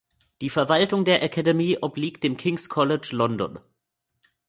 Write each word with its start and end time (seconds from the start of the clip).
Die 0.41 0.49
Verwaltung 0.49 1.05
der 1.05 1.21
Academy 1.21 1.77
obliegt 1.79 2.23
dem 2.23 2.35
King’s 2.35 2.69
College 2.69 3.09
London. 3.15 3.59